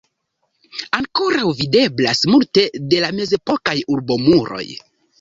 Ankoraŭ 0.99 1.43
videblas 1.59 2.23
multe 2.33 2.65
de 2.95 3.05
la 3.07 3.15
mezepokaj 3.21 3.81
urbomuroj. 3.99 4.69